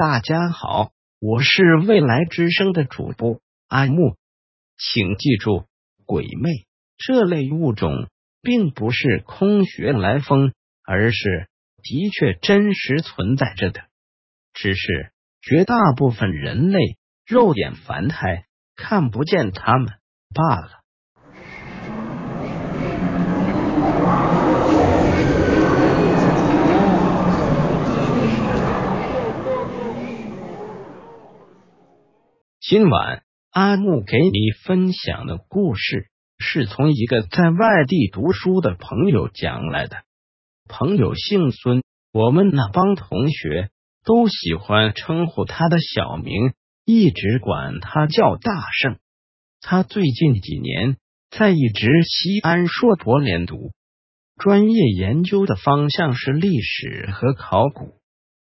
[0.00, 4.16] 大家好，我是未来之声的主播阿木，
[4.78, 5.66] 请记住，
[6.06, 6.48] 鬼魅
[6.96, 8.08] 这类物种
[8.40, 10.54] 并不是空穴来风，
[10.86, 11.50] 而是
[11.82, 13.82] 的确真实存在着的，
[14.54, 15.12] 只是
[15.42, 16.78] 绝大部分人类
[17.26, 19.92] 肉眼凡胎看不见他们
[20.34, 20.79] 罢了。
[32.70, 36.06] 今晚阿木给你分享的故事
[36.38, 39.96] 是从一个在外地读书的朋友讲来的。
[40.68, 43.70] 朋友姓孙，我们那帮同学
[44.04, 46.52] 都喜欢称呼他的小名，
[46.84, 48.98] 一直管他叫大圣。
[49.60, 50.96] 他最近几年
[51.28, 53.72] 在一直西安硕博连读，
[54.36, 57.94] 专业研究的方向是历史和考古。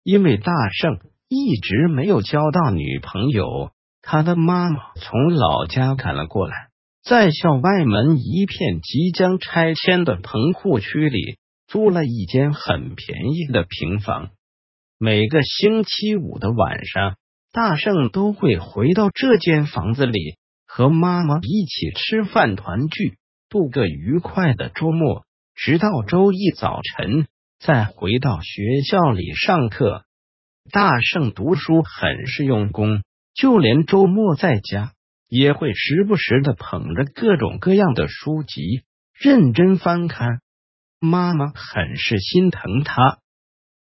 [0.03, 3.71] 因为大圣一直没有交到女朋友。
[4.01, 6.69] 他的妈妈从老家赶了过来，
[7.03, 14.29] 在校外门一片即将拆迁的棚户区里租了一间很便宜的平房。
[14.97, 17.15] 每个星期五的晚上，
[17.51, 23.17] 大圣都会回到这间房子里，和妈妈一起吃饭团聚，
[23.49, 27.27] 度个愉快的周末，直到周一早晨
[27.59, 30.05] 再回到学校里上课。
[30.71, 33.01] 大圣读书很是用功。
[33.33, 34.93] 就连周末在家，
[35.27, 40.41] 也会时不时的捧着各种各样的书籍认真翻看。
[40.99, 43.19] 妈妈很是心疼他，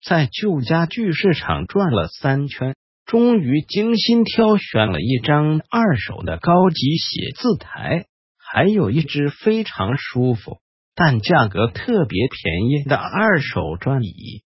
[0.03, 2.75] 在旧家具市场转了三圈，
[3.06, 8.06] 终于精心挑选了一张二手的高级写字台，
[8.38, 10.59] 还有一只非常舒服
[10.94, 14.44] 但价格特别便宜的二手转椅，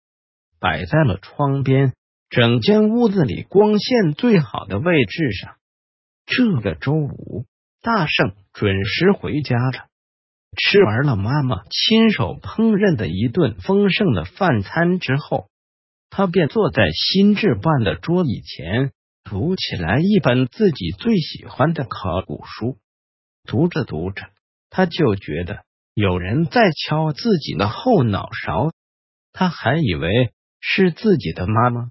[0.58, 1.92] 摆在了窗边。
[2.28, 5.56] 整间屋子里光线最好的位置上。
[6.26, 7.46] 这个周五，
[7.82, 9.86] 大圣准时回家了。
[10.58, 15.48] 吃完了妈妈亲手烹饪的一顿丰盛的饭餐之后，
[16.10, 18.90] 他便坐在新置办的桌椅前，
[19.22, 22.78] 读起来一本自己最喜欢的考古书。
[23.44, 24.30] 读着读着，
[24.70, 25.62] 他就觉得
[25.94, 28.72] 有人在敲自己的后脑勺。
[29.32, 31.90] 他还以为是自己的妈妈。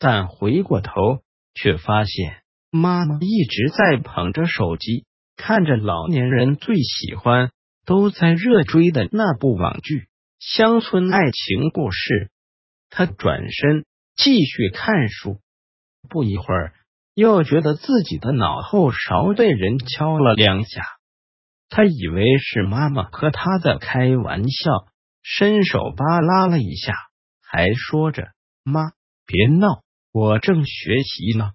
[0.00, 1.22] 但回过头，
[1.52, 2.40] 却发现
[2.70, 5.04] 妈妈一直在捧着手机，
[5.36, 7.50] 看着老年人最喜欢、
[7.84, 9.94] 都在热追的那部网剧
[10.38, 12.14] 《乡村爱情故事》。
[12.88, 13.84] 他转身
[14.16, 15.38] 继续看书，
[16.08, 16.72] 不一会儿，
[17.14, 20.82] 又觉得自己的脑后勺被人敲了两下。
[21.68, 24.70] 他以为是妈妈和他在开玩笑，
[25.22, 26.94] 伸手扒拉了一下，
[27.42, 28.28] 还说着
[28.64, 28.92] ：“妈，
[29.26, 31.52] 别闹。”我正学习呢，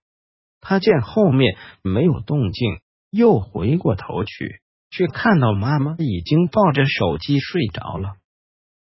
[0.61, 2.79] 他见后面没有动静，
[3.09, 8.15] 又回过头去，却看到妈妈已经抱着手机睡着了。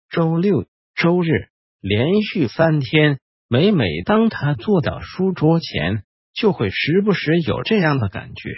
[0.08, 1.48] 周六、周日
[1.80, 3.18] 连续三天，
[3.48, 8.50] 每每当他坐到书桌前，就会时不时有这样的感觉，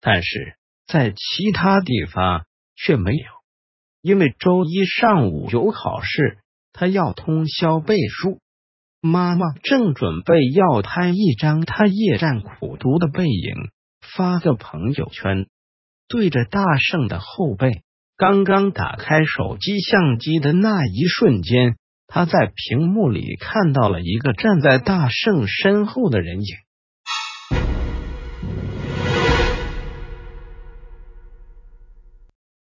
[0.00, 0.56] 但是
[0.86, 2.44] 在其他地方
[2.76, 3.24] 却没有，
[4.02, 6.38] 因为周一上午有考试，
[6.74, 8.42] 他要通宵背书。
[9.06, 13.54] 妈妈正准备要拍一张他夜战苦读的背影
[14.00, 15.46] 发个朋友圈，
[16.08, 17.82] 对着大圣的后背。
[18.16, 21.76] 刚刚打开手机相机的那一瞬间，
[22.06, 26.56] 他在屏幕里看到了一个站在大圣身后的人影，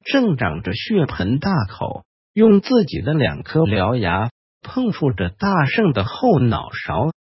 [0.05, 2.05] 正长着血盆大口，
[2.35, 4.29] 用自己的两颗獠牙。
[4.63, 7.13] 碰触着大圣的后脑勺，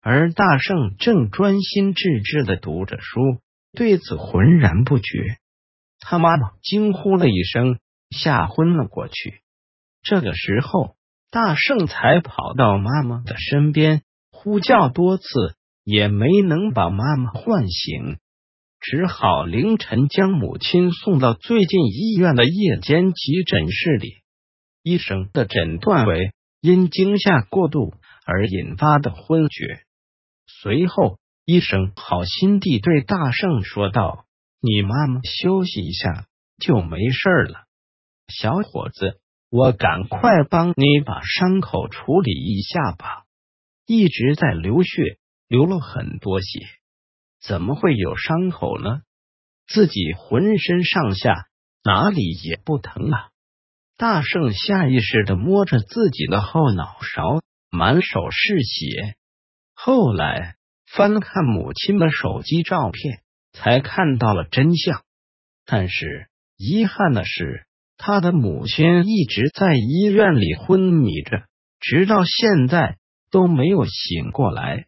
[0.00, 3.20] 而大圣正专心致志的读着书，
[3.72, 5.38] 对此浑然不觉。
[5.98, 7.78] 他妈妈惊呼了一声，
[8.10, 9.40] 吓昏了过去。
[10.02, 10.96] 这个时候，
[11.30, 15.24] 大圣才跑到妈妈的身边，呼叫多次
[15.82, 18.18] 也没能把妈妈唤醒，
[18.80, 24.22] 只好凌晨将母亲送到最近医院的夜间急诊室里。
[24.82, 26.32] 医生的诊断为。
[26.64, 27.92] 因惊吓过度
[28.24, 29.84] 而引发的昏厥。
[30.46, 34.24] 随后，医生好心地对大圣说道
[34.64, 36.24] ：“你妈妈休息一下
[36.58, 37.66] 就没事了，
[38.28, 39.20] 小伙子，
[39.50, 43.24] 我赶快帮你把伤口处理一下吧。
[43.84, 45.18] 一直在流血，
[45.48, 46.60] 流了很多血，
[47.42, 49.02] 怎么会有伤口呢？
[49.66, 51.46] 自己浑身上下
[51.82, 53.28] 哪里也不疼啊。”
[53.96, 59.14] 大圣下意识的摸着自己的后脑勺，满手是血。
[59.72, 60.56] 后来
[60.90, 63.20] 翻看母亲的手机照片，
[63.52, 65.02] 才看到了真相。
[65.64, 66.26] 但是
[66.56, 71.44] 遗憾的是，他的母亲一直在医院里昏迷着，
[71.78, 72.98] 直到现在
[73.30, 74.86] 都没有醒过来。